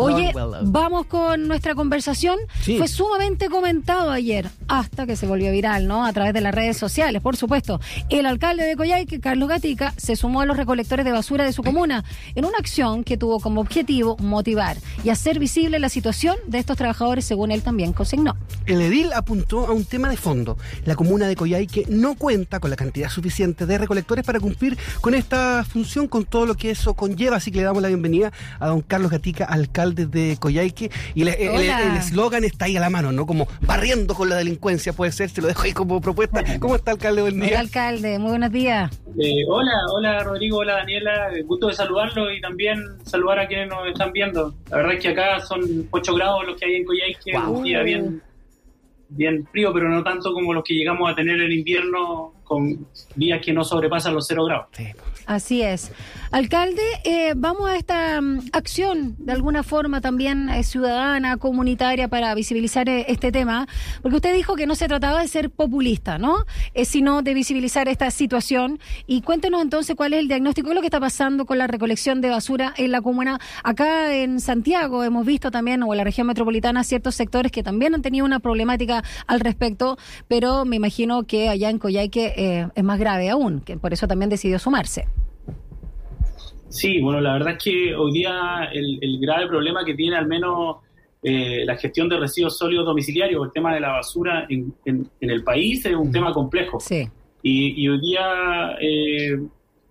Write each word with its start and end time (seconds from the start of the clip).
Oye, 0.00 0.32
vamos 0.62 1.06
con 1.06 1.48
nuestra 1.48 1.74
conversación. 1.74 2.38
Fue 2.60 2.86
sumamente 2.86 3.48
comentado 3.48 4.12
ayer, 4.12 4.48
hasta 4.68 5.06
que 5.06 5.16
se 5.16 5.26
volvió 5.26 5.50
viral, 5.50 5.88
¿no? 5.88 6.06
A 6.06 6.12
través 6.12 6.32
de 6.32 6.40
las 6.40 6.54
redes 6.54 6.76
sociales, 6.76 7.20
por 7.20 7.36
supuesto. 7.36 7.80
El 8.08 8.26
alcalde 8.26 8.62
de 8.64 8.76
Coyhaique, 8.76 9.18
Carlos 9.18 9.48
Gatica, 9.48 9.92
se 9.96 10.14
sumó 10.14 10.40
a 10.42 10.46
los 10.46 10.56
recolectores 10.56 11.04
de 11.04 11.10
basura 11.10 11.44
de 11.44 11.52
su 11.52 11.64
comuna 11.64 12.04
en 12.36 12.44
una 12.44 12.58
acción 12.58 13.02
que 13.02 13.16
tuvo 13.16 13.40
como 13.40 13.60
objetivo 13.60 14.16
motivar 14.20 14.76
y 15.02 15.10
hacer 15.10 15.40
visible 15.40 15.80
la 15.80 15.88
situación 15.88 16.36
de 16.46 16.60
estos 16.60 16.76
trabajadores, 16.76 17.24
según 17.24 17.50
él 17.50 17.62
también 17.62 17.92
consignó. 17.92 18.36
El 18.66 18.80
edil 18.80 19.12
apuntó 19.12 19.66
a 19.66 19.72
un 19.72 19.84
tema 19.84 20.08
de 20.10 20.16
fondo. 20.16 20.58
La 20.84 20.94
comuna 20.94 21.26
de 21.26 21.34
Coyhaique 21.34 21.86
no 21.88 22.14
cuenta 22.14 22.60
con 22.60 22.70
la 22.70 22.76
cantidad 22.76 23.10
suficiente 23.10 23.66
de 23.66 23.78
recolectores 23.78 24.24
para 24.24 24.38
cumplir 24.38 24.78
con 25.00 25.14
esta 25.14 25.64
función, 25.68 26.06
con 26.06 26.24
todo 26.24 26.46
lo 26.46 26.54
que 26.54 26.70
eso 26.70 26.94
conlleva. 26.94 27.38
Así 27.38 27.50
que 27.50 27.58
le 27.58 27.64
damos 27.64 27.82
la 27.82 27.88
bienvenida 27.88 28.32
a 28.60 28.68
don 28.68 28.80
Carlos 28.80 29.10
Gatica, 29.10 29.44
alcalde 29.44 29.87
de 29.94 30.36
Coyhaique. 30.38 30.90
Y 31.14 31.22
el 31.22 31.28
eslogan 31.96 32.44
está 32.44 32.66
ahí 32.66 32.76
a 32.76 32.80
la 32.80 32.90
mano, 32.90 33.12
¿no? 33.12 33.26
Como 33.26 33.48
barriendo 33.62 34.14
con 34.14 34.28
la 34.28 34.36
delincuencia, 34.36 34.92
puede 34.92 35.12
ser, 35.12 35.30
se 35.30 35.40
lo 35.40 35.48
dejo 35.48 35.62
ahí 35.62 35.72
como 35.72 36.00
propuesta. 36.00 36.42
¿Cómo 36.60 36.76
está, 36.76 36.92
alcalde? 36.92 37.22
Buen 37.22 37.40
día. 37.40 37.48
Hola, 37.48 37.60
alcalde, 37.60 38.18
muy 38.18 38.30
buenos 38.30 38.52
días. 38.52 38.90
Eh, 39.18 39.44
hola, 39.48 39.72
hola 39.92 40.22
Rodrigo, 40.22 40.58
hola 40.58 40.74
Daniela, 40.74 41.30
gusto 41.44 41.68
de 41.68 41.74
saludarlo 41.74 42.32
y 42.32 42.40
también 42.40 42.78
saludar 43.04 43.40
a 43.40 43.48
quienes 43.48 43.68
nos 43.68 43.86
están 43.88 44.12
viendo. 44.12 44.54
La 44.70 44.76
verdad 44.78 44.94
es 44.94 45.02
que 45.02 45.08
acá 45.08 45.40
son 45.40 45.88
8 45.90 46.14
grados 46.14 46.46
los 46.46 46.56
que 46.56 46.66
hay 46.66 46.74
en 46.76 46.84
Coyhaique, 46.84 47.36
un 47.36 47.62
día 47.64 47.82
bien 47.82 48.22
bien 49.08 49.46
frío, 49.50 49.72
pero 49.72 49.88
no 49.88 50.02
tanto 50.02 50.32
como 50.32 50.52
los 50.52 50.62
que 50.64 50.74
llegamos 50.74 51.10
a 51.10 51.14
tener 51.14 51.40
en 51.40 51.52
invierno 51.52 52.34
con 52.48 52.86
días 53.14 53.40
que 53.44 53.52
no 53.52 53.62
sobrepasan 53.62 54.14
los 54.14 54.26
cero 54.26 54.44
grados. 54.44 54.66
Así 55.26 55.60
es. 55.60 55.92
Alcalde, 56.30 56.82
eh, 57.04 57.34
vamos 57.36 57.68
a 57.68 57.76
esta 57.76 58.18
mm, 58.18 58.48
acción 58.52 59.14
de 59.18 59.32
alguna 59.32 59.62
forma 59.62 60.00
también 60.00 60.48
eh, 60.48 60.62
ciudadana, 60.62 61.36
comunitaria, 61.36 62.08
para 62.08 62.34
visibilizar 62.34 62.88
eh, 62.88 63.04
este 63.08 63.30
tema, 63.30 63.68
porque 64.00 64.16
usted 64.16 64.34
dijo 64.34 64.56
que 64.56 64.66
no 64.66 64.74
se 64.74 64.88
trataba 64.88 65.20
de 65.20 65.28
ser 65.28 65.50
populista, 65.50 66.16
¿no? 66.16 66.46
sino 66.84 67.20
de 67.20 67.34
visibilizar 67.34 67.88
esta 67.88 68.10
situación. 68.10 68.78
Y 69.06 69.20
cuéntenos 69.20 69.60
entonces 69.60 69.94
cuál 69.96 70.14
es 70.14 70.20
el 70.20 70.28
diagnóstico 70.28 70.70
de 70.70 70.76
lo 70.76 70.80
que 70.80 70.86
está 70.86 71.00
pasando 71.00 71.44
con 71.44 71.58
la 71.58 71.66
recolección 71.66 72.22
de 72.22 72.30
basura 72.30 72.72
en 72.78 72.90
la 72.90 73.02
comuna. 73.02 73.38
Acá 73.62 74.14
en 74.14 74.40
Santiago 74.40 75.04
hemos 75.04 75.26
visto 75.26 75.50
también, 75.50 75.82
o 75.82 75.92
en 75.92 75.98
la 75.98 76.04
región 76.04 76.26
metropolitana, 76.26 76.84
ciertos 76.84 77.14
sectores 77.14 77.52
que 77.52 77.62
también 77.62 77.94
han 77.94 78.00
tenido 78.00 78.24
una 78.24 78.40
problemática 78.40 79.04
al 79.26 79.40
respecto, 79.40 79.98
pero 80.26 80.64
me 80.64 80.76
imagino 80.76 81.24
que 81.24 81.50
allá 81.50 81.68
en 81.68 81.78
Coyhaique 81.78 82.32
eh, 82.38 82.68
es 82.72 82.84
más 82.84 83.00
grave 83.00 83.30
aún, 83.30 83.60
que 83.62 83.76
por 83.76 83.92
eso 83.92 84.06
también 84.06 84.30
decidió 84.30 84.60
sumarse. 84.60 85.08
Sí, 86.68 87.00
bueno, 87.00 87.20
la 87.20 87.32
verdad 87.32 87.54
es 87.54 87.64
que 87.64 87.96
hoy 87.96 88.12
día 88.12 88.68
el, 88.72 89.18
grave 89.20 89.48
problema 89.48 89.84
que 89.84 89.94
tiene 89.94 90.16
al 90.16 90.28
menos 90.28 90.76
eh, 91.22 91.64
la 91.64 91.76
gestión 91.76 92.08
de 92.08 92.16
residuos 92.16 92.56
sólidos 92.56 92.86
domiciliarios, 92.86 93.44
el 93.44 93.52
tema 93.52 93.74
de 93.74 93.80
la 93.80 93.90
basura 93.90 94.46
en, 94.48 94.72
el 95.20 95.42
país 95.42 95.84
es 95.84 95.96
un 95.96 96.12
tema 96.12 96.32
complejo. 96.32 96.78
Sí. 96.78 97.08
Y, 97.42 97.88
hoy 97.88 98.00
día 98.00 98.76
eh, 98.80 99.36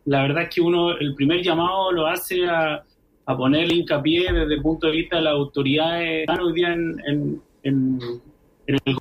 la 0.05 0.21
verdad 0.21 0.43
es 0.43 0.49
que 0.55 0.61
uno, 0.61 0.91
el 0.91 1.15
primer 1.15 1.41
llamado 1.41 1.91
lo 1.91 2.07
hace 2.07 2.45
a, 2.45 2.81
a 3.25 3.37
ponerle 3.37 3.75
hincapié 3.75 4.31
desde 4.31 4.53
el 4.53 4.61
punto 4.61 4.87
de 4.87 4.93
vista 4.93 5.17
de 5.17 5.23
las 5.23 5.33
autoridades 5.33 6.25
hoy 6.41 6.53
día 6.53 6.71
en, 6.71 7.41
en 7.63 8.01
el 8.67 8.97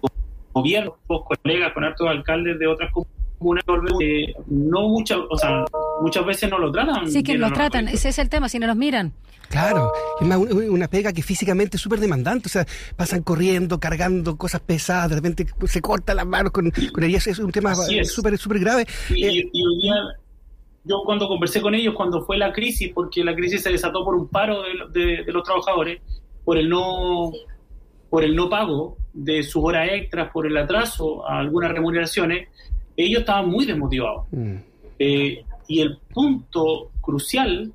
gobierno, 0.53 0.97
con 1.07 1.23
colegas, 1.23 1.73
con 1.75 1.85
altos 1.85 2.09
alcaldes 2.09 2.59
de 2.59 2.67
otras 2.67 2.91
comunidades 2.91 3.16
eh, 4.01 4.35
no 4.49 4.89
muchas, 4.89 5.19
o 5.29 5.39
sea, 5.39 5.65
muchas 6.01 6.25
veces 6.27 6.51
no 6.51 6.59
lo 6.59 6.71
tratan. 6.71 7.11
Sí, 7.11 7.23
que 7.23 7.37
los 7.37 7.53
tratan, 7.53 7.89
ese 7.89 8.09
es 8.09 8.19
el 8.19 8.29
tema, 8.29 8.49
si 8.49 8.59
no 8.59 8.67
los 8.67 8.77
miran. 8.77 9.13
Claro, 9.49 9.93
es 10.21 10.27
más 10.27 10.39
una 10.39 10.89
pega 10.89 11.13
que 11.13 11.23
físicamente 11.23 11.77
es 11.77 11.81
súper 11.81 12.01
demandante, 12.01 12.47
o 12.47 12.51
sea, 12.51 12.67
pasan 12.97 13.23
corriendo, 13.23 13.79
cargando 13.79 14.37
cosas 14.37 14.61
pesadas, 14.61 15.11
de 15.11 15.17
repente 15.17 15.47
se 15.67 15.81
cortan 15.81 16.17
las 16.17 16.27
manos 16.27 16.51
con, 16.51 16.73
con 16.93 17.05
ellas, 17.05 17.27
es 17.29 17.39
un 17.39 17.53
tema 17.53 17.75
súper 17.75 18.39
súper 18.39 18.59
grave. 18.59 18.87
Y, 19.11 19.25
eh, 19.25 19.51
y, 19.53 19.65
hoy 19.65 19.83
día, 19.83 19.95
yo 20.85 21.03
cuando 21.05 21.29
conversé 21.29 21.61
con 21.61 21.75
ellos, 21.75 21.95
cuando 21.95 22.25
fue 22.25 22.37
la 22.39 22.53
crisis, 22.53 22.91
porque 22.93 23.23
la 23.23 23.35
crisis 23.35 23.63
se 23.63 23.71
desató 23.71 24.05
por 24.05 24.17
un 24.17 24.29
paro 24.29 24.63
de, 24.93 25.23
de 25.25 25.33
los 25.33 25.45
trabajadores, 25.45 26.01
por 26.45 26.59
el 26.59 26.69
no 26.69 27.33
por 28.11 28.25
el 28.25 28.35
no 28.35 28.49
pago 28.49 28.97
de 29.13 29.43
sus 29.43 29.63
horas 29.65 29.89
extras, 29.93 30.31
por 30.33 30.47
el 30.47 30.57
atraso 30.57 31.29
a 31.29 31.39
algunas 31.39 31.73
remuneraciones, 31.73 32.49
ellos 32.97 33.21
estaban 33.21 33.49
muy 33.49 33.67
desmotivados. 33.67 34.27
Mm. 34.31 34.57
Eh, 34.99 35.45
y 35.69 35.81
el 35.81 35.99
punto 36.13 36.91
crucial 37.01 37.73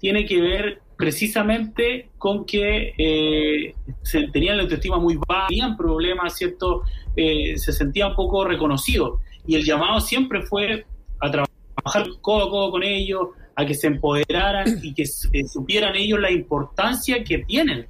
tiene 0.00 0.26
que 0.26 0.40
ver 0.40 0.80
precisamente 0.96 2.10
con 2.18 2.44
que 2.44 2.92
eh, 2.98 3.74
se 4.02 4.28
tenían 4.28 4.56
la 4.56 4.64
autoestima 4.64 4.98
muy 4.98 5.16
baja, 5.16 5.46
tenían 5.48 5.76
problemas, 5.76 6.36
¿cierto? 6.36 6.82
Eh, 7.14 7.56
se 7.56 7.72
sentían 7.72 8.14
poco 8.14 8.44
reconocidos. 8.44 9.20
Y 9.46 9.54
el 9.54 9.64
llamado 9.64 10.00
siempre 10.00 10.42
fue 10.42 10.84
a 11.20 11.30
trabajar 11.30 12.08
codo 12.20 12.48
a 12.48 12.50
codo 12.50 12.70
con 12.72 12.82
ellos, 12.82 13.28
a 13.54 13.64
que 13.64 13.74
se 13.74 13.86
empoderaran 13.86 14.80
y 14.82 14.92
que 14.92 15.06
supieran 15.06 15.94
ellos 15.94 16.20
la 16.20 16.30
importancia 16.30 17.22
que 17.22 17.38
tienen 17.38 17.86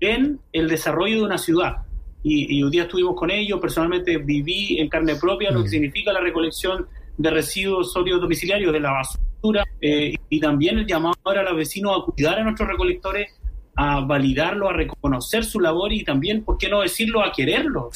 en 0.00 0.40
el 0.52 0.68
desarrollo 0.68 1.16
de 1.16 1.22
una 1.22 1.38
ciudad. 1.38 1.84
Y, 2.22 2.58
y, 2.58 2.62
un 2.62 2.70
día 2.70 2.82
estuvimos 2.82 3.16
con 3.16 3.30
ellos, 3.30 3.58
personalmente 3.60 4.18
viví 4.18 4.78
en 4.78 4.88
carne 4.88 5.16
propia 5.16 5.50
lo 5.50 5.62
que 5.62 5.68
mm. 5.68 5.70
significa 5.70 6.12
la 6.12 6.20
recolección 6.20 6.86
de 7.16 7.30
residuos 7.30 7.92
sólidos 7.92 8.20
domiciliarios 8.20 8.72
de 8.72 8.80
la 8.80 8.92
basura 8.92 9.64
eh, 9.80 10.14
y 10.28 10.40
también 10.40 10.78
el 10.78 10.86
llamado 10.86 11.14
ahora 11.24 11.40
a 11.40 11.44
los 11.44 11.56
vecinos 11.56 12.02
a 12.02 12.12
cuidar 12.12 12.38
a 12.38 12.44
nuestros 12.44 12.68
recolectores, 12.68 13.30
a 13.76 14.00
validarlo, 14.00 14.68
a 14.68 14.72
reconocer 14.72 15.44
su 15.44 15.60
labor 15.60 15.92
y 15.92 16.04
también, 16.04 16.44
¿por 16.44 16.56
qué 16.56 16.68
no 16.68 16.80
decirlo?, 16.80 17.22
a 17.22 17.32
quererlo, 17.32 17.90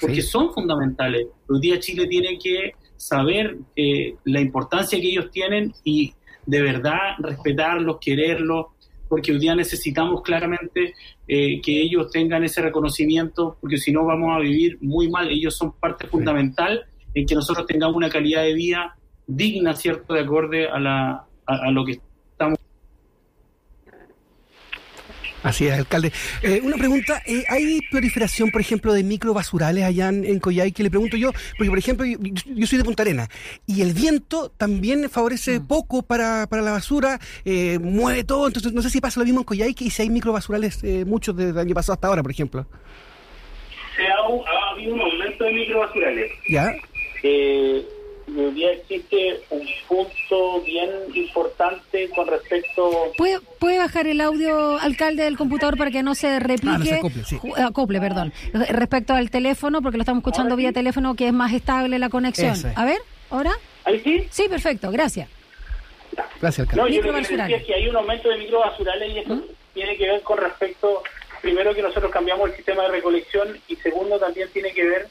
porque 0.00 0.22
son 0.22 0.52
fundamentales. 0.52 1.26
Hoy 1.48 1.60
día 1.60 1.78
Chile 1.78 2.06
tiene 2.06 2.38
que 2.38 2.72
saber 2.96 3.58
eh, 3.76 4.16
la 4.24 4.40
importancia 4.40 5.00
que 5.00 5.08
ellos 5.08 5.30
tienen 5.30 5.72
y 5.84 6.12
de 6.46 6.62
verdad 6.62 7.16
respetarlos, 7.18 7.98
quererlos, 8.00 8.66
porque 9.10 9.32
hoy 9.32 9.40
día 9.40 9.56
necesitamos 9.56 10.22
claramente 10.22 10.94
eh, 11.26 11.60
que 11.60 11.82
ellos 11.82 12.12
tengan 12.12 12.44
ese 12.44 12.62
reconocimiento, 12.62 13.58
porque 13.60 13.76
si 13.76 13.90
no 13.90 14.04
vamos 14.04 14.30
a 14.34 14.38
vivir 14.38 14.78
muy 14.80 15.10
mal. 15.10 15.28
Ellos 15.28 15.56
son 15.56 15.72
parte 15.72 16.06
fundamental 16.06 16.84
en 17.12 17.26
que 17.26 17.34
nosotros 17.34 17.66
tengamos 17.66 17.96
una 17.96 18.08
calidad 18.08 18.42
de 18.44 18.54
vida 18.54 18.96
digna, 19.26 19.74
¿cierto?, 19.74 20.14
de 20.14 20.20
acorde 20.20 20.68
a, 20.68 20.78
la, 20.78 21.24
a 21.44 21.70
lo 21.72 21.84
que 21.84 22.00
Así 25.42 25.66
es, 25.66 25.78
alcalde. 25.78 26.12
Eh, 26.42 26.60
una 26.62 26.76
pregunta, 26.76 27.22
eh, 27.26 27.44
¿hay 27.48 27.80
proliferación, 27.90 28.50
por 28.50 28.60
ejemplo, 28.60 28.92
de 28.92 29.02
microbasurales 29.02 29.84
allá 29.84 30.08
en, 30.08 30.24
en 30.24 30.40
Que 30.40 30.82
Le 30.82 30.90
pregunto 30.90 31.16
yo, 31.16 31.32
porque, 31.56 31.70
por 31.70 31.78
ejemplo, 31.78 32.06
yo, 32.06 32.66
soy 32.66 32.78
de 32.78 32.84
Punta 32.84 33.02
Arena 33.02 33.28
y 33.66 33.82
el 33.82 33.94
viento 33.94 34.50
también 34.50 35.08
favorece 35.08 35.60
mm. 35.60 35.66
poco 35.66 36.02
para, 36.02 36.46
para 36.46 36.62
la 36.62 36.72
basura, 36.72 37.18
eh, 37.44 37.78
mueve 37.80 38.24
todo, 38.24 38.46
entonces 38.46 38.72
no 38.72 38.82
sé 38.82 38.90
si 38.90 39.00
pasa 39.00 39.20
lo 39.20 39.24
mismo 39.24 39.40
en 39.40 39.44
Coyhaique 39.44 39.84
y 39.84 39.90
si 39.90 40.02
hay 40.02 40.10
microbasurales, 40.10 40.84
eh, 40.84 41.04
muchos 41.06 41.36
desde 41.36 41.50
el 41.50 41.58
año 41.58 41.74
pasado 41.74 41.94
hasta 41.94 42.08
ahora, 42.08 42.22
por 42.22 42.30
ejemplo. 42.30 42.66
Se 43.96 44.06
ha, 44.06 44.16
ha 44.16 44.70
habido 44.72 44.94
un 44.94 45.00
aumento 45.00 45.44
de 45.44 45.52
microbasurales. 45.52 46.32
¿Ya? 46.48 46.74
Eh, 47.22 47.86
hoy 48.36 48.52
día 48.52 48.72
existe 48.72 49.40
un 49.50 49.66
punto 49.88 50.60
bien 50.62 50.90
importante 51.14 52.08
con 52.10 52.26
respecto... 52.26 53.12
¿Puede, 53.16 53.40
¿Puede 53.58 53.78
bajar 53.78 54.06
el 54.06 54.20
audio, 54.20 54.78
alcalde, 54.78 55.24
del 55.24 55.36
computador 55.36 55.76
para 55.76 55.90
que 55.90 56.02
no 56.02 56.14
se 56.14 56.38
replique? 56.38 56.92
Ah, 56.92 56.96
acople, 56.96 57.24
sí. 57.24 57.38
acople, 57.56 58.00
perdón. 58.00 58.32
Respecto 58.52 59.14
al 59.14 59.30
teléfono, 59.30 59.82
porque 59.82 59.98
lo 59.98 60.02
estamos 60.02 60.20
escuchando 60.20 60.56
vía 60.56 60.72
teléfono, 60.72 61.14
que 61.14 61.28
es 61.28 61.32
más 61.32 61.52
estable 61.52 61.98
la 61.98 62.08
conexión. 62.08 62.54
A 62.74 62.84
ver, 62.84 62.98
¿ahora? 63.30 63.52
¿Ahí 63.84 64.00
sí? 64.00 64.26
Sí, 64.30 64.48
perfecto, 64.48 64.90
gracias. 64.90 65.28
Gracias, 66.40 66.60
alcalde. 66.60 66.82
No, 66.82 66.88
yo 66.88 67.02
lo 67.02 67.12
que 67.14 67.20
decía 67.20 67.56
es 67.56 67.64
que 67.64 67.74
hay 67.74 67.88
un 67.88 67.96
aumento 67.96 68.28
de 68.28 68.38
microbasurales 68.38 69.14
y 69.14 69.18
eso 69.18 69.36
¿Mm? 69.36 69.42
tiene 69.74 69.96
que 69.96 70.06
ver 70.06 70.22
con 70.22 70.38
respecto, 70.38 71.02
primero 71.40 71.74
que 71.74 71.82
nosotros 71.82 72.10
cambiamos 72.10 72.50
el 72.50 72.56
sistema 72.56 72.82
de 72.84 72.88
recolección 72.88 73.58
y 73.68 73.76
segundo 73.76 74.18
también 74.18 74.48
tiene 74.52 74.72
que 74.72 74.84
ver 74.84 75.08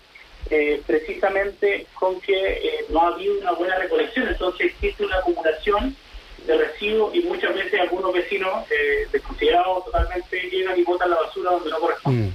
eh, 0.49 0.81
precisamente 0.85 1.85
con 1.93 2.19
que 2.21 2.33
eh, 2.33 2.85
no 2.89 3.01
ha 3.01 3.07
habido 3.09 3.39
una 3.39 3.51
buena 3.51 3.75
recolección, 3.75 4.27
entonces 4.27 4.67
existe 4.67 5.05
una 5.05 5.17
acumulación 5.17 5.95
de 6.45 6.57
residuos 6.57 7.13
y 7.13 7.21
muchas 7.21 7.53
veces 7.53 7.79
algunos 7.79 8.13
vecinos 8.13 8.65
eh, 8.71 9.07
desconsiderados 9.11 9.85
totalmente 9.85 10.41
llegan 10.49 10.79
y 10.79 10.83
botan 10.83 11.11
la 11.11 11.17
basura 11.17 11.51
donde 11.51 11.69
no 11.69 11.79
corresponde. 11.79 12.23
Mm. 12.23 12.33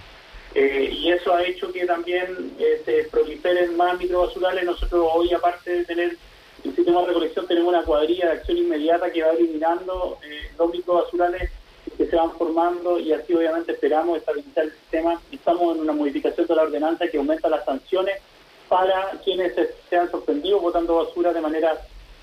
Eh, 0.54 0.88
y 0.92 1.10
eso 1.10 1.34
ha 1.34 1.42
hecho 1.42 1.72
que 1.72 1.84
también 1.84 2.56
se 2.84 3.04
proliferen 3.10 3.76
más 3.76 3.98
microbasurales. 3.98 4.64
Nosotros 4.64 5.08
hoy, 5.12 5.32
aparte 5.32 5.78
de 5.78 5.84
tener 5.84 6.16
el 6.62 6.76
sistema 6.76 7.00
de 7.00 7.08
recolección, 7.08 7.48
tenemos 7.48 7.70
una 7.70 7.82
cuadrilla 7.82 8.26
de 8.26 8.32
acción 8.34 8.58
inmediata 8.58 9.10
que 9.10 9.24
va 9.24 9.32
eliminando 9.32 10.18
los 10.56 10.70
microbasurales 10.70 11.50
que 11.96 12.06
se 12.06 12.16
van 12.16 12.32
formando 12.32 12.98
y 12.98 13.12
así 13.12 13.34
obviamente 13.34 13.72
esperamos 13.72 14.18
estabilizar 14.18 14.64
el 14.64 14.72
sistema. 14.72 15.20
Estamos 15.30 15.76
en 15.76 15.82
una 15.82 15.92
modificación 15.92 16.46
de 16.46 16.54
la 16.54 16.62
ordenanza 16.62 17.08
que 17.08 17.18
aumenta 17.18 17.48
las 17.48 17.64
sanciones 17.64 18.20
para 18.68 19.10
quienes 19.24 19.52
se, 19.88 19.96
han 19.96 20.10
sorprendido 20.10 20.60
botando 20.60 20.96
basura 20.96 21.32
de 21.32 21.40
manera 21.40 21.78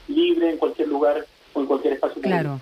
libre 0.07 0.50
en 0.50 0.57
cualquier 0.57 0.88
lugar 0.88 1.25
o 1.53 1.62
en 1.62 1.65
cualquier 1.65 1.94
espacio. 1.94 2.21
Claro. 2.21 2.59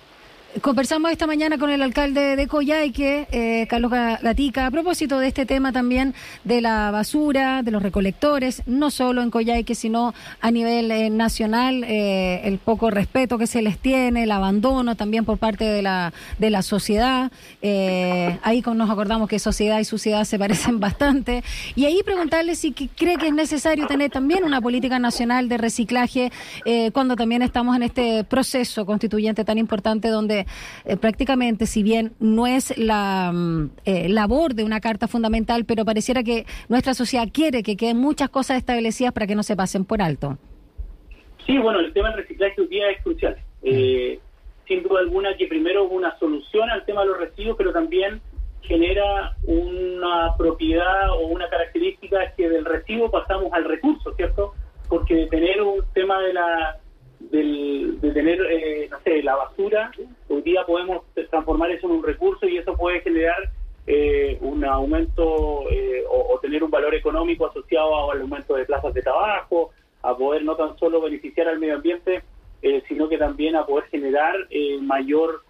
Conversamos 0.62 1.12
esta 1.12 1.28
mañana 1.28 1.58
con 1.58 1.70
el 1.70 1.80
alcalde 1.80 2.34
de 2.34 2.48
Coyhaique, 2.48 3.28
eh, 3.30 3.68
Carlos 3.68 3.92
Gatica, 3.92 4.66
a 4.66 4.70
propósito 4.72 5.20
de 5.20 5.28
este 5.28 5.46
tema 5.46 5.70
también 5.70 6.12
de 6.42 6.60
la 6.60 6.90
basura, 6.90 7.62
de 7.62 7.70
los 7.70 7.80
recolectores, 7.80 8.64
no 8.66 8.90
solo 8.90 9.22
en 9.22 9.30
Coyhaique, 9.30 9.76
sino 9.76 10.12
a 10.40 10.50
nivel 10.50 10.90
eh, 10.90 11.08
nacional, 11.08 11.84
eh, 11.84 12.40
el 12.42 12.58
poco 12.58 12.90
respeto 12.90 13.38
que 13.38 13.46
se 13.46 13.62
les 13.62 13.78
tiene, 13.78 14.24
el 14.24 14.32
abandono 14.32 14.96
también 14.96 15.24
por 15.24 15.38
parte 15.38 15.64
de 15.64 15.82
la, 15.82 16.12
de 16.40 16.50
la 16.50 16.62
sociedad. 16.62 17.30
Eh, 17.62 18.36
ahí 18.42 18.60
nos 18.74 18.90
acordamos 18.90 19.28
que 19.28 19.38
sociedad 19.38 19.78
y 19.78 19.84
suciedad 19.84 20.24
se 20.24 20.38
parecen 20.38 20.80
bastante. 20.80 21.44
Y 21.76 21.84
ahí 21.84 22.02
preguntarle 22.04 22.56
si 22.56 22.72
cree 22.72 23.16
que 23.16 23.28
es 23.28 23.34
necesario 23.34 23.86
tener 23.86 24.10
también 24.10 24.42
una 24.42 24.60
política 24.60 24.98
nacional 24.98 25.48
de 25.48 25.58
reciclaje 25.58 26.32
eh, 26.64 26.90
cuando 26.90 27.14
también 27.14 27.42
estamos 27.42 27.76
en 27.76 27.84
este 27.84 28.24
proceso 28.24 28.84
constituyente 28.84 29.44
tan 29.44 29.58
importante 29.58 30.08
donde 30.08 30.39
eh, 30.84 30.96
prácticamente, 30.96 31.66
si 31.66 31.82
bien 31.82 32.12
no 32.18 32.46
es 32.46 32.76
la 32.78 33.30
mm, 33.32 33.70
eh, 33.84 34.08
labor 34.08 34.54
de 34.54 34.64
una 34.64 34.80
carta 34.80 35.08
fundamental, 35.08 35.64
pero 35.64 35.84
pareciera 35.84 36.22
que 36.22 36.46
nuestra 36.68 36.94
sociedad 36.94 37.28
quiere 37.32 37.62
que 37.62 37.76
queden 37.76 37.98
muchas 37.98 38.30
cosas 38.30 38.56
establecidas 38.58 39.12
para 39.12 39.26
que 39.26 39.34
no 39.34 39.42
se 39.42 39.56
pasen 39.56 39.84
por 39.84 40.02
alto. 40.02 40.38
Sí, 41.46 41.58
bueno, 41.58 41.80
el 41.80 41.92
tema 41.92 42.10
del 42.10 42.18
reciclaje 42.18 42.60
hoy 42.60 42.68
día 42.68 42.90
es 42.90 43.02
crucial. 43.02 43.36
Eh, 43.62 44.18
sin 44.66 44.82
duda 44.82 45.00
alguna 45.00 45.36
que 45.36 45.46
primero 45.46 45.84
una 45.88 46.16
solución 46.18 46.70
al 46.70 46.84
tema 46.84 47.02
de 47.02 47.08
los 47.08 47.18
residuos, 47.18 47.56
pero 47.56 47.72
también 47.72 48.20
genera 48.62 49.34
una 49.44 50.36
propiedad 50.36 51.10
o 51.10 51.26
una 51.26 51.48
característica 51.48 52.32
que 52.36 52.48
del 52.48 52.64
residuo 52.64 53.10
pasamos 53.10 53.52
al 53.52 53.64
recurso, 53.64 54.14
¿cierto? 54.14 54.54
Porque 54.88 55.14
de 55.14 55.26
tener 55.26 55.60
un 55.60 55.82
tema 55.92 56.20
de 56.20 56.32
la 56.32 56.76
de 57.18 58.10
tener, 58.14 58.40
eh, 58.50 58.88
no 58.90 58.98
sé, 59.00 59.22
la 59.22 59.36
basura, 59.36 59.90
día 60.50 60.64
podemos 60.66 61.02
transformar 61.30 61.70
eso 61.70 61.86
en 61.86 61.94
un 61.94 62.02
recurso 62.02 62.46
y 62.46 62.58
eso 62.58 62.76
puede 62.76 63.00
generar 63.00 63.50
eh, 63.86 64.38
un 64.40 64.64
aumento 64.64 65.64
eh, 65.70 66.04
o, 66.10 66.38
tener 66.40 66.62
un 66.62 66.70
valor 66.70 66.94
económico 66.94 67.46
asociado 67.46 68.10
al 68.10 68.22
aumento 68.22 68.54
de 68.54 68.64
plazas 68.64 68.94
de 68.94 69.02
trabajo, 69.02 69.70
a 70.02 70.16
poder 70.16 70.44
no 70.44 70.56
tan 70.56 70.78
solo 70.78 71.00
beneficiar 71.00 71.48
al 71.48 71.58
medio 71.58 71.76
ambiente, 71.76 72.22
sino 72.88 73.08
que 73.08 73.16
también 73.16 73.56
a 73.56 73.64
poder 73.64 73.84
generar 73.90 74.34
mayor 74.82 75.42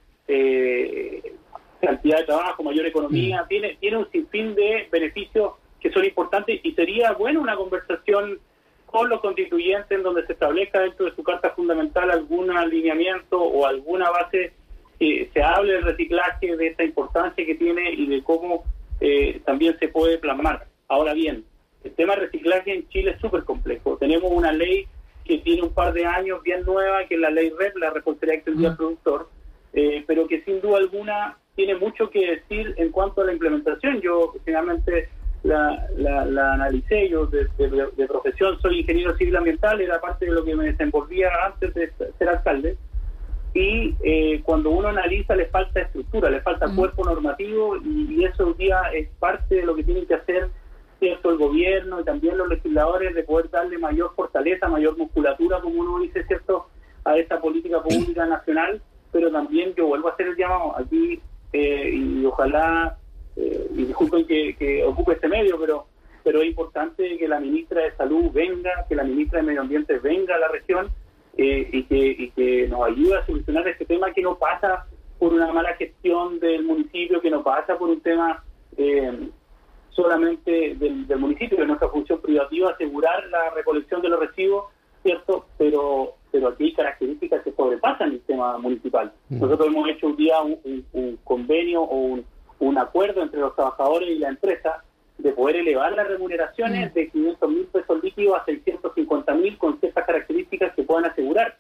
cantidad 1.81 2.19
de 2.19 2.25
trabajo, 2.25 2.62
mayor 2.62 2.87
economía. 2.87 3.43
Mm. 3.43 3.49
Tiene, 3.49 3.76
tiene 3.81 3.97
un 3.97 4.11
sinfín 4.11 4.55
de 4.55 4.88
beneficios 4.91 5.52
que 5.81 5.91
son 5.91 6.05
importantes 6.05 6.61
y 6.62 6.73
sería 6.73 7.12
bueno 7.12 7.41
una 7.41 7.56
conversación 7.56 8.38
con 8.87 9.08
los 9.08 9.20
constituyentes 9.20 9.91
en 9.91 10.02
donde 10.02 10.26
se 10.26 10.32
establezca 10.32 10.81
dentro 10.81 11.06
de 11.06 11.14
su 11.14 11.23
carta 11.23 11.50
fundamental 11.50 12.11
algún 12.11 12.50
alineamiento 12.50 13.41
o 13.41 13.67
alguna 13.67 14.11
base 14.11 14.52
que 15.00 15.31
se 15.32 15.43
hable 15.43 15.73
del 15.73 15.85
reciclaje, 15.85 16.56
de 16.56 16.67
esta 16.69 16.85
importancia 16.85 17.47
que 17.47 17.55
tiene 17.55 17.91
y 17.91 18.06
de 18.06 18.23
cómo 18.23 18.64
eh, 19.00 19.41
también 19.47 19.76
se 19.79 19.88
puede 19.88 20.19
plasmar. 20.19 20.67
Ahora 20.88 21.14
bien, 21.14 21.43
el 21.82 21.93
tema 21.93 22.14
de 22.14 22.26
reciclaje 22.26 22.75
en 22.75 22.87
Chile 22.88 23.12
es 23.12 23.20
súper 23.20 23.44
complejo. 23.44 23.97
Tenemos 23.97 24.31
una 24.31 24.52
ley 24.52 24.87
que 25.25 25.38
tiene 25.38 25.62
un 25.62 25.73
par 25.73 25.94
de 25.94 26.05
años 26.05 26.43
bien 26.43 26.64
nueva, 26.67 27.06
que 27.06 27.14
es 27.14 27.20
la 27.20 27.31
ley 27.31 27.50
REP, 27.58 27.79
la 27.79 27.91
responsabilidad 27.91 28.37
extendida 28.37 28.69
del 28.69 28.76
productor, 28.76 29.31
eh, 29.73 30.05
pero 30.06 30.29
que 30.29 30.43
sin 30.43 30.61
duda 30.61 30.76
alguna 30.76 31.38
tiene 31.56 31.76
mucho 31.76 32.11
que 32.11 32.37
decir 32.37 32.75
en 32.76 32.91
cuanto 32.91 33.23
a 33.23 33.25
la 33.25 33.32
implementación. 33.32 34.02
Yo 34.02 34.35
finalmente 34.44 35.08
la, 35.44 35.88
la, 35.97 36.52
analicé, 36.52 37.08
yo 37.08 37.26
de, 37.26 37.49
profesión 38.06 38.61
soy 38.61 38.81
ingeniero 38.81 39.17
civil 39.17 39.37
ambiental, 39.37 39.81
era 39.81 39.99
parte 39.99 40.26
de 40.26 40.32
lo 40.32 40.44
que 40.44 40.55
me 40.55 40.67
desenvolvía 40.67 41.31
antes 41.47 41.73
de 41.73 41.91
ser 42.19 42.29
alcalde, 42.29 42.76
y 43.52 43.97
eh, 44.05 44.43
cuando 44.44 44.70
uno 44.70 44.88
analiza 44.88 45.35
le 45.35 45.47
falta 45.47 45.81
estructura, 45.81 46.31
le 46.31 46.41
falta 46.41 46.73
cuerpo 46.75 47.05
normativo, 47.05 47.76
y, 47.76 48.25
eso 48.25 48.47
hoy 48.49 48.55
día 48.55 48.81
es 48.94 49.08
parte 49.19 49.56
de 49.56 49.64
lo 49.64 49.75
que 49.75 49.85
tienen 49.85 50.06
que 50.06 50.14
hacer 50.14 50.49
cierto 50.99 51.31
el 51.31 51.38
gobierno 51.38 52.00
y 52.00 52.05
también 52.05 52.37
los 52.37 52.49
legisladores 52.49 53.14
de 53.14 53.23
poder 53.23 53.50
darle 53.50 53.79
mayor 53.79 54.14
fortaleza, 54.14 54.69
mayor 54.69 54.97
musculatura, 54.99 55.61
como 55.61 55.81
uno 55.81 56.00
dice, 56.00 56.25
cierto, 56.26 56.67
a 57.05 57.17
esta 57.17 57.41
política 57.41 57.82
pública 57.82 58.26
nacional, 58.26 58.82
pero 59.11 59.32
también 59.32 59.75
yo 59.75 59.87
vuelvo 59.87 60.08
a 60.08 60.12
hacer 60.12 60.29
el 60.29 60.37
llamado 60.37 60.76
aquí 60.76 61.20
eh, 61.55 61.91
y 61.93 62.25
ojalá 62.26 62.99
eh, 63.37 63.67
y 63.75 63.85
disculpen 63.87 64.26
que, 64.26 64.85
ocupe 64.87 65.14
este 65.14 65.29
medio, 65.29 65.58
pero 65.58 65.87
pero 66.23 66.43
es 66.43 66.49
importante 66.49 67.17
que 67.17 67.26
la 67.26 67.41
ministra 67.41 67.81
de 67.81 67.93
Salud 67.93 68.31
venga, 68.31 68.85
que 68.91 68.94
la 68.94 69.05
ministra 69.05 69.41
de 69.41 69.47
Medio 69.47 69.62
Ambiente 69.62 69.99
venga 70.00 70.35
a 70.35 70.38
la 70.38 70.49
región 70.49 70.91
eh, 71.42 71.69
y, 71.72 71.82
que, 71.84 71.96
y 71.96 72.31
que 72.31 72.69
nos 72.69 72.87
ayude 72.87 73.16
a 73.16 73.25
solucionar 73.25 73.66
este 73.66 73.87
tema 73.87 74.12
que 74.12 74.20
no 74.20 74.37
pasa 74.37 74.87
por 75.19 75.32
una 75.32 75.52
mala 75.52 75.75
gestión 75.75 76.38
del 76.38 76.64
municipio, 76.64 77.20
que 77.20 77.31
no 77.31 77.42
pasa 77.42 77.78
por 77.78 77.88
un 77.88 78.00
tema 78.00 78.44
eh, 78.76 79.31
solamente 79.90 80.75
del, 80.76 81.19
municipio, 81.19 81.58
de 81.58 81.66
nuestra 81.66 81.88
función 81.88 82.20
privativa 82.20 82.70
asegurar 82.70 83.26
la 83.28 83.50
recolección 83.50 84.02
de 84.02 84.10
los 84.10 84.20
residuos, 84.20 84.66
¿cierto? 85.02 85.46
Pero 85.56 86.14
pero 86.32 86.48
aquí 86.48 86.64
hay 86.64 86.75
características 86.75 87.42
que 87.42 87.52
sobrepasan 87.52 88.12
el 88.12 88.20
tema 88.20 88.56
municipal. 88.58 89.12
Mm. 89.31 89.40
Nosotros 89.40 89.66
hemos 89.66 89.88
hecho 89.88 90.06
un 90.08 90.16
día 90.16 90.40
un 90.42 91.19
convenio 91.25 91.82
o 91.82 91.96
un 91.96 92.25
un 92.60 92.78
acuerdo 92.78 93.22
entre 93.22 93.40
los 93.40 93.54
trabajadores 93.56 94.08
y 94.08 94.19
la 94.19 94.28
empresa 94.28 94.84
de 95.22 95.32
poder 95.32 95.56
elevar 95.56 95.93
las 95.93 96.08
remuneraciones 96.08 96.90
mm. 96.90 96.94
de 96.94 97.08
500 97.11 97.50
mil 97.50 97.67
pesos 97.67 98.02
líquidos 98.02 98.40
a 98.40 98.44
650 98.44 99.34
mil 99.34 99.58
con 99.58 99.78
ciertas 99.81 100.06
características 100.06 100.75
que 100.75 100.82
puedan 100.82 101.05
asegurar. 101.11 101.56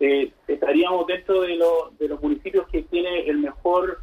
Eh, 0.00 0.30
estaríamos 0.46 1.06
dentro 1.06 1.42
de, 1.42 1.58
de 1.98 2.08
los 2.08 2.22
municipios 2.22 2.68
que 2.68 2.82
tiene 2.82 3.28
el 3.28 3.38
mejor 3.38 3.98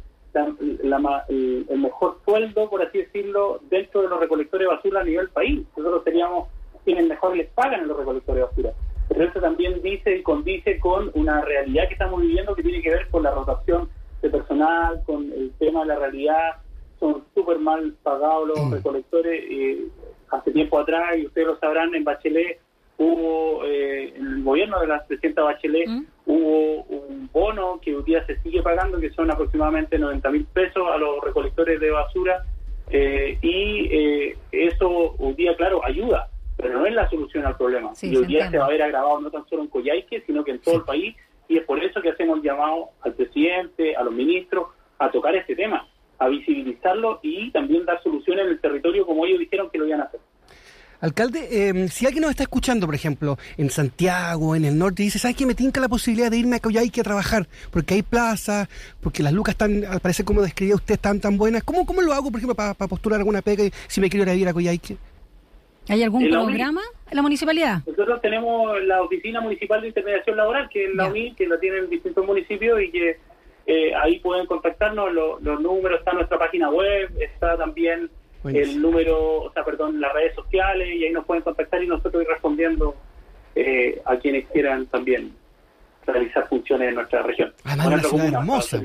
el, 1.28 1.78
mejor 1.78 2.18
sueldo, 2.24 2.68
por 2.68 2.82
así 2.82 2.98
decirlo, 2.98 3.60
dentro 3.70 4.02
de 4.02 4.08
los 4.08 4.20
recolectores 4.20 4.66
de 4.66 4.74
basura 4.74 5.00
a 5.00 5.04
nivel 5.04 5.28
país. 5.30 5.64
Nosotros 5.76 6.04
seríamos 6.04 6.48
quienes 6.84 7.08
mejor 7.08 7.36
les 7.36 7.48
pagan 7.50 7.80
a 7.80 7.84
los 7.84 7.96
recolectores 7.96 8.42
de 8.42 8.46
basura. 8.46 8.72
Pero 9.08 9.24
eso 9.24 9.40
también 9.40 9.80
dice 9.82 10.16
y 10.16 10.22
condice 10.22 10.78
con 10.78 11.10
una 11.14 11.40
realidad 11.40 11.88
que 11.88 11.94
estamos 11.94 12.20
viviendo 12.20 12.54
que 12.54 12.62
tiene 12.62 12.82
que 12.82 12.90
ver 12.90 13.08
con 13.08 13.22
la 13.22 13.30
rotación 13.30 13.88
de 14.20 14.30
personal, 14.30 15.02
con 15.04 15.32
el 15.32 15.52
tema 15.58 15.80
de 15.80 15.86
la 15.86 15.96
realidad, 15.96 16.56
son 16.98 17.24
súper 17.34 17.58
mal 17.58 17.94
pagados 18.02 18.48
los 18.48 18.66
mm. 18.66 18.72
recolectores. 18.72 19.44
Eh, 19.48 19.86
hace 20.30 20.50
tiempo 20.50 20.78
atrás, 20.78 21.16
y 21.16 21.26
ustedes 21.26 21.46
lo 21.46 21.58
sabrán, 21.58 21.94
en 21.94 22.04
Bachelet 22.04 22.60
hubo, 22.98 23.62
eh, 23.64 24.14
en 24.16 24.26
el 24.26 24.42
gobierno 24.42 24.80
de 24.80 24.86
la 24.86 25.04
presidenta 25.04 25.42
Bachelet, 25.42 25.88
mm. 25.88 26.04
hubo 26.26 26.82
un 26.84 27.30
bono 27.32 27.78
que 27.80 27.94
hoy 27.94 28.02
día 28.04 28.24
se 28.26 28.40
sigue 28.40 28.62
pagando, 28.62 28.98
que 28.98 29.10
son 29.10 29.30
aproximadamente 29.30 29.98
90 29.98 30.30
mil 30.30 30.44
pesos 30.46 30.82
a 30.90 30.96
los 30.96 31.22
recolectores 31.22 31.78
de 31.78 31.90
basura, 31.90 32.44
eh, 32.88 33.38
y 33.42 34.34
eso 34.52 35.16
hoy 35.18 35.34
día, 35.34 35.54
claro, 35.56 35.84
ayuda, 35.84 36.30
pero 36.56 36.78
no 36.78 36.86
es 36.86 36.94
la 36.94 37.08
solución 37.10 37.44
al 37.44 37.56
problema. 37.56 37.92
y 38.00 38.16
hoy 38.16 38.26
día 38.26 38.50
se 38.50 38.58
va 38.58 38.66
a 38.66 38.70
ver 38.70 38.82
agravado 38.82 39.20
no 39.20 39.30
tan 39.30 39.46
solo 39.48 39.62
en 39.62 39.68
Coyhaique, 39.68 40.22
sino 40.26 40.42
que 40.42 40.52
en 40.52 40.60
todo 40.60 40.76
el 40.76 40.82
país, 40.82 41.14
y 41.48 41.58
es 41.58 41.64
por 41.64 41.82
eso 41.82 42.00
que 42.00 42.10
hacemos 42.10 42.42
llamado 42.42 42.90
al 43.02 43.12
presidente, 43.12 43.94
a 43.94 44.02
los 44.02 44.12
ministros, 44.12 44.68
a 44.98 45.10
tocar 45.10 45.34
este 45.36 45.54
tema, 45.54 45.86
a 46.18 46.28
visibilizarlo 46.28 47.20
y 47.22 47.50
también 47.50 47.84
dar 47.84 48.02
soluciones 48.02 48.46
en 48.46 48.52
el 48.52 48.60
territorio 48.60 49.06
como 49.06 49.26
ellos 49.26 49.38
dijeron 49.38 49.68
que 49.70 49.78
lo 49.78 49.86
iban 49.86 50.00
a 50.00 50.04
hacer. 50.04 50.20
Alcalde, 51.00 51.68
em, 51.68 51.88
si 51.88 52.06
alguien 52.06 52.22
nos 52.22 52.30
está 52.30 52.44
escuchando, 52.44 52.86
por 52.86 52.94
ejemplo, 52.94 53.36
en 53.58 53.68
Santiago, 53.68 54.56
en 54.56 54.64
el 54.64 54.78
norte, 54.78 55.02
dice, 55.02 55.18
¿sabes 55.18 55.36
qué? 55.36 55.44
Me 55.44 55.54
tinca 55.54 55.80
la 55.80 55.88
posibilidad 55.88 56.30
de 56.30 56.38
irme 56.38 56.56
a 56.56 56.60
Coyhaique 56.60 57.02
a 57.02 57.04
trabajar, 57.04 57.46
porque 57.70 57.94
hay 57.94 58.02
plazas, 58.02 58.68
porque 59.02 59.22
las 59.22 59.32
lucas 59.32 59.54
están, 59.54 59.84
al 59.84 60.00
parecer, 60.00 60.24
como 60.24 60.40
describía 60.40 60.74
usted, 60.74 60.94
están 60.94 61.20
tan 61.20 61.36
buenas. 61.36 61.62
¿Cómo, 61.64 61.84
cómo 61.84 62.00
lo 62.00 62.14
hago, 62.14 62.30
por 62.30 62.40
ejemplo, 62.40 62.54
para 62.54 62.74
postular 62.74 63.20
alguna 63.20 63.42
pega 63.42 63.64
si 63.88 64.00
me 64.00 64.08
quiero 64.08 64.24
ir 64.24 64.30
a 64.30 64.34
ir 64.34 64.48
a 64.48 64.54
Coyhaique? 64.54 64.96
¿Hay 65.88 66.02
algún 66.02 66.28
programa 66.28 66.80
en 67.10 67.16
la 67.16 67.22
municipalidad? 67.22 67.82
Nosotros 67.86 68.20
tenemos 68.20 68.82
la 68.84 69.02
Oficina 69.02 69.40
Municipal 69.40 69.80
de 69.82 69.88
Intermediación 69.88 70.36
Laboral, 70.36 70.68
que 70.68 70.86
es 70.86 70.94
la 70.94 71.06
UNI, 71.08 71.34
que 71.34 71.46
la 71.46 71.60
tienen 71.60 71.88
distintos 71.88 72.26
municipios 72.26 72.80
y 72.82 72.90
que 72.90 73.18
eh, 73.66 73.92
ahí 73.94 74.20
pueden 74.20 74.46
contactarnos. 74.46 75.12
los 75.12 75.60
números 75.60 75.98
están 75.98 76.14
en 76.14 76.18
nuestra 76.18 76.38
página 76.38 76.70
web, 76.70 77.10
está 77.20 77.56
también 77.56 78.10
el 78.44 78.80
número, 78.80 79.42
o 79.42 79.52
sea, 79.52 79.64
perdón, 79.64 80.00
las 80.00 80.12
redes 80.12 80.34
sociales 80.34 80.88
y 80.94 81.04
ahí 81.04 81.12
nos 81.12 81.24
pueden 81.24 81.42
contactar 81.42 81.82
y 81.82 81.88
nosotros 81.88 82.22
ir 82.22 82.28
respondiendo 82.28 82.94
eh, 83.56 84.00
a 84.04 84.16
quienes 84.16 84.46
quieran 84.50 84.86
también 84.86 85.32
realizar 86.06 86.46
funciones 86.48 86.90
en 86.90 86.94
nuestra 86.94 87.22
región. 87.22 87.52
Además, 87.64 88.12
una 88.12 88.26
hermosa. 88.26 88.80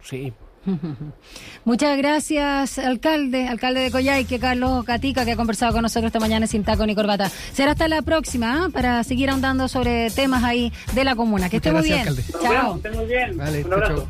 Sí, 0.00 0.32
Muchas 1.64 1.96
gracias, 1.96 2.78
alcalde, 2.78 3.48
alcalde 3.48 3.80
de 3.80 3.90
Coyhaique, 3.90 4.38
Carlos 4.38 4.84
Catica, 4.84 5.24
que 5.24 5.32
ha 5.32 5.36
conversado 5.36 5.72
con 5.72 5.82
nosotros 5.82 6.08
esta 6.08 6.20
mañana 6.20 6.46
sin 6.46 6.64
taco 6.64 6.86
ni 6.86 6.94
corbata. 6.94 7.30
Será 7.52 7.72
hasta 7.72 7.88
la 7.88 8.02
próxima 8.02 8.64
¿ah? 8.64 8.68
para 8.72 9.02
seguir 9.04 9.30
ahondando 9.30 9.68
sobre 9.68 10.10
temas 10.10 10.44
ahí 10.44 10.72
de 10.94 11.04
la 11.04 11.16
comuna. 11.16 11.48
Que 11.48 11.56
esté 11.56 11.72
muy 11.72 11.82
bien. 11.82 12.06
Chao. 12.42 12.80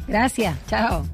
Gracias. 0.07 0.57
Chao. 0.69 1.07